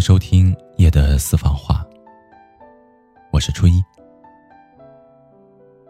[0.00, 1.86] 收听夜的私房话，
[3.32, 3.82] 我是初一，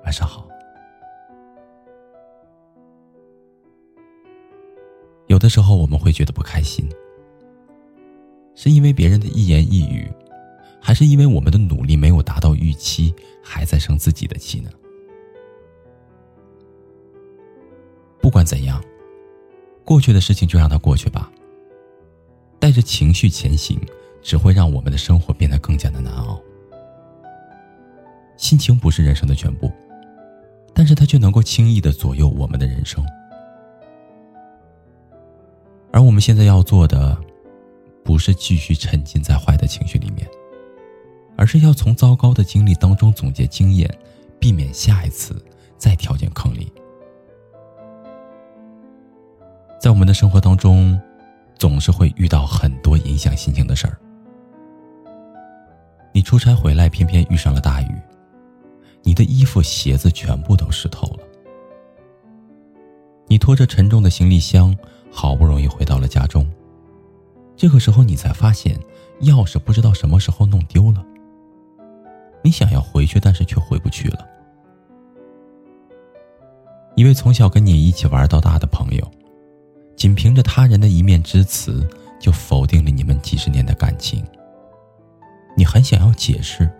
[0.03, 0.49] 晚上好。
[5.27, 6.89] 有的时候我们会觉得不开心，
[8.55, 10.11] 是因为别人的一言一语，
[10.81, 14.71] 还是因为我们的努力没有达到预期，还在生自己的气呢？
[18.21, 18.83] 不管怎样，
[19.85, 21.31] 过去的事情就让它过去吧。
[22.59, 23.81] 带着情绪前行，
[24.23, 26.41] 只会让我们的生活变得更加的难熬。
[28.37, 29.73] 心情不是人生的全部，
[30.73, 33.05] 但是它却能够轻易的左右我们的人生。
[35.93, 37.17] 而我们现在要做的，
[38.05, 40.29] 不是继续沉浸在坏的情绪里面，
[41.37, 43.93] 而是要从糟糕的经历当中总结经验，
[44.39, 45.45] 避免下一次
[45.77, 46.73] 再跳进坑里。
[49.81, 51.01] 在我们的生活当中。
[51.59, 53.99] 总是会遇到很多影响心情的事儿。
[56.13, 57.95] 你出差回来，偏偏遇上了大雨，
[59.03, 61.21] 你的衣服、鞋子全部都湿透了。
[63.27, 64.77] 你拖着沉重的行李箱，
[65.11, 66.49] 好不容易回到了家中，
[67.57, 68.79] 这个时候你才发现
[69.23, 71.05] 钥匙不知道什么时候弄丢了。
[72.43, 74.27] 你想要回去，但是却回不去了。
[76.97, 79.11] 一位从小跟你一起玩到大的朋友。
[79.95, 81.85] 仅凭着他人的一面之词，
[82.21, 84.25] 就否定了你们几十年的感情。
[85.59, 86.71] 你很想要解释，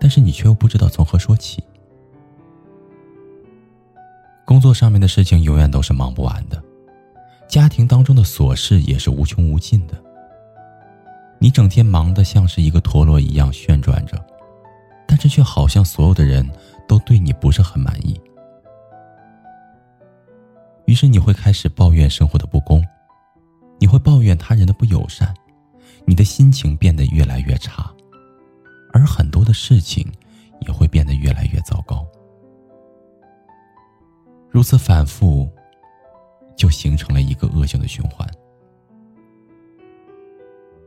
[0.00, 1.62] 但是你却又不知道从何说起。
[4.44, 6.60] 工作上面的事情永远都是忙不完的，
[7.46, 9.94] 家庭当中的琐事也是无穷无尽的。
[11.38, 14.20] 你整天忙得像是一个陀螺一样旋转着，
[15.06, 16.44] 但是却好像所有的人
[16.88, 18.20] 都对你不是很满意。
[20.86, 22.84] 于是你会开始抱怨生活的不公，
[23.78, 25.32] 你会抱怨他人的不友善，
[26.04, 27.89] 你的心情变得越来越差，
[29.72, 30.04] 事情
[30.66, 32.04] 也会变得越来越糟糕。
[34.50, 35.48] 如此反复，
[36.56, 38.28] 就形成了一个恶性的循环。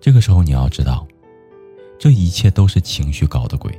[0.02, 1.08] 这个时候你要知道，
[1.98, 3.72] 这一切都是情绪搞的鬼。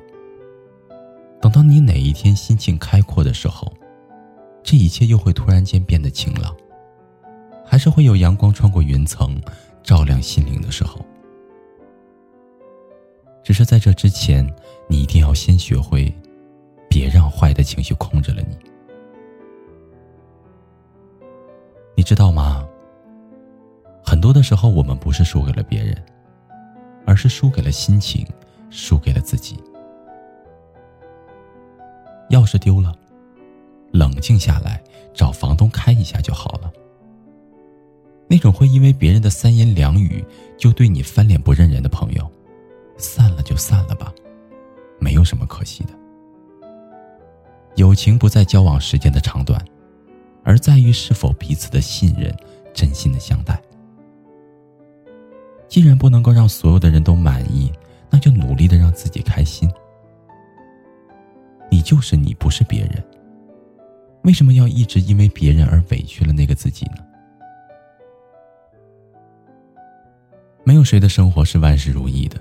[1.39, 3.71] 等到你哪一天心情开阔的时候。
[4.63, 6.57] 这一切又会突然间变得晴朗，
[7.67, 9.39] 还是会有阳光穿过云层，
[9.83, 11.05] 照亮心灵的时候。
[13.45, 14.45] 只是在这之前，
[14.89, 16.13] 你一定要先学会，
[16.89, 18.57] 别让坏的情绪控制了你。
[21.95, 22.67] 你知道吗？
[24.03, 25.95] 很多的时候，我们不是输给了别人，
[27.07, 28.27] 而是输给了心情，
[28.71, 29.57] 输给了自己。
[32.31, 32.93] 钥匙丢了。
[33.93, 34.83] 冷静下来，
[35.13, 36.73] 找房东开一下就好了。
[38.27, 40.25] 那种会因为别人的三言两语
[40.59, 42.29] 就对你翻脸不认人的朋友，
[42.97, 44.13] 散了就散了吧，
[44.99, 45.91] 没有什么可惜的。
[47.77, 49.63] 友情不在交往时间的长短，
[50.43, 52.35] 而在于是否彼此的信任、
[52.73, 53.61] 真心的相待。
[55.67, 57.73] 既然不能够让所有的人都满意，
[58.11, 59.69] 那就努力的让自己开心。
[61.69, 63.05] 你就是你，不是别人。
[64.23, 67.05] 为什么要一直因为别人而委屈了那个自己呢？
[70.63, 72.41] 没有谁的生活是万事如意的，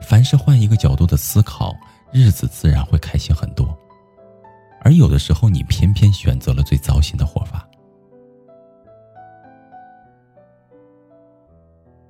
[0.00, 1.76] 凡事换一个角度的思考，
[2.12, 3.76] 日子自然会开心很多。
[4.80, 7.68] 而有的时候，你偏偏选择了最糟心的活法。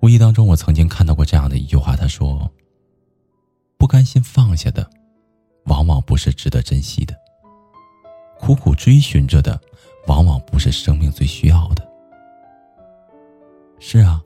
[0.01, 2.49] 无意当中，我曾经看到过这样的一句话，他说
[3.77, 4.89] ：“不甘心放下的，
[5.65, 7.15] 往往不是值得珍惜的。”
[8.39, 9.61] 苦苦追寻着的，
[10.07, 11.87] 往往不是生命最需要的。
[13.81, 14.23] 是啊，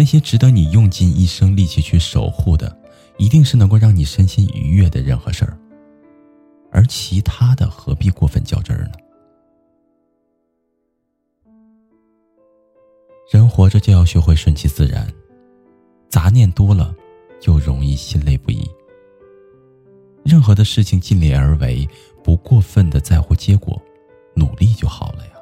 [0.00, 2.74] 那些值得你用尽一生力气去守护的，
[3.18, 5.54] 一定是能够让你身心愉悦的任何事儿。
[6.72, 8.92] 而其他的，何必过分较真儿呢？
[13.30, 15.06] 人活着就要学会顺其自然，
[16.08, 16.94] 杂念多了，
[17.38, 18.66] 就容易心累不已。
[20.24, 21.86] 任何的事情尽力而为。
[22.24, 23.78] 不过分的在乎结果，
[24.34, 25.32] 努力就好了呀。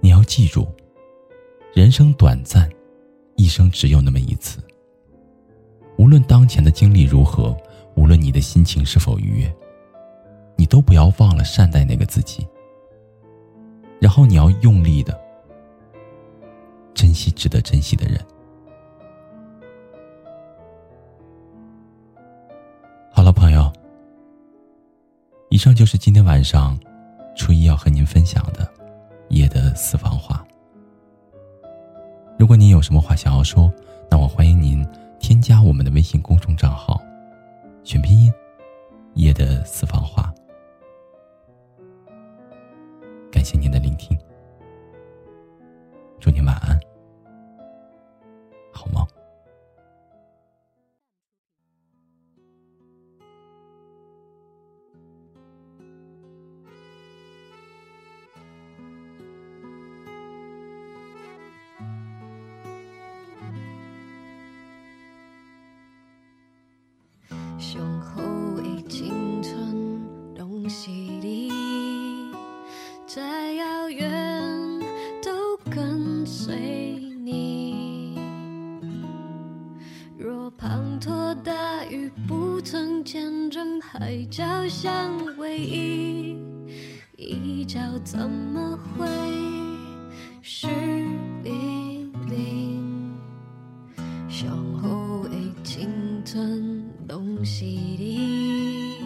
[0.00, 0.68] 你要记住，
[1.74, 2.70] 人生短暂，
[3.36, 4.62] 一生只有那么一次。
[5.96, 7.56] 无论当前的经历如何，
[7.96, 9.56] 无论你的心情是否愉悦，
[10.54, 12.46] 你都不要忘了善待那个自己。
[13.98, 15.18] 然后你要用力的
[16.92, 18.20] 珍惜值得珍惜的人。
[23.10, 23.72] 好了，朋友。
[25.48, 26.78] 以上就是今天晚上
[27.34, 28.70] 初一要和您分享的
[29.30, 30.41] 夜的私房话。
[32.52, 33.72] 如果您有什么话想要说，
[34.10, 34.86] 那我欢迎您
[35.18, 37.00] 添加我们的微信公众账号，
[37.82, 38.30] 选拼音
[39.14, 40.21] 夜的私房话。
[82.28, 86.36] 不曾见证海角相偎依，
[87.16, 89.06] 一角怎么会
[90.40, 90.66] 是
[91.42, 93.14] 冰冰？
[94.28, 94.48] 胸
[94.78, 95.30] 后的
[95.64, 95.88] 青
[96.24, 96.82] 春。
[97.08, 97.66] 东西
[97.98, 98.96] 里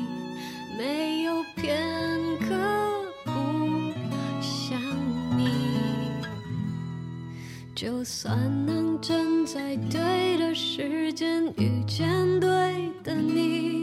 [7.86, 8.36] 就算
[8.66, 12.08] 能真在对的时间遇见
[12.40, 12.48] 对
[13.04, 13.75] 的你，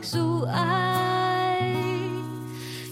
[0.00, 1.74] 阻碍，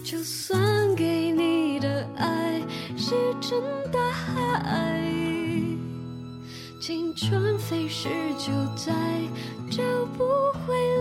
[0.04, 2.60] 就算给你的爱
[2.96, 3.58] 石沉
[3.90, 5.02] 大海，
[6.80, 8.08] 青春飞逝
[8.38, 8.92] 就在
[9.70, 9.82] 找
[10.16, 10.24] 不
[10.66, 10.97] 回来。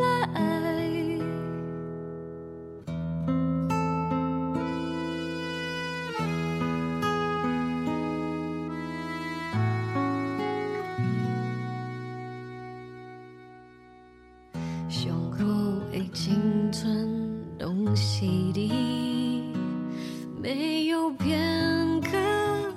[20.57, 22.17] 没有片刻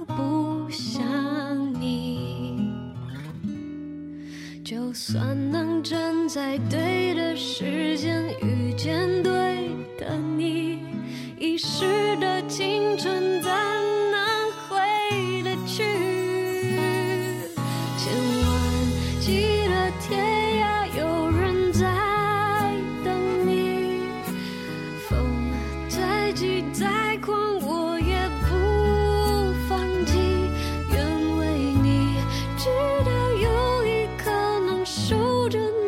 [0.08, 1.00] 不想
[1.80, 2.70] 你。
[4.62, 9.30] 就算能站在对的时间遇见对
[9.98, 10.80] 的你，
[11.38, 15.82] 遗失的青春怎能回得去？
[17.96, 18.12] 千
[18.42, 18.52] 万
[19.20, 20.39] 记得天
[35.00, 35.79] 守着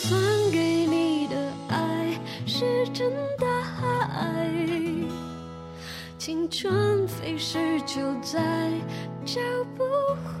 [0.00, 0.16] 算
[0.52, 1.36] 给你的
[1.68, 3.46] 爱是真的
[4.14, 4.48] 爱，
[6.16, 8.70] 青春飞逝就在
[9.26, 9.40] 找
[9.76, 9.82] 不
[10.22, 10.37] 回。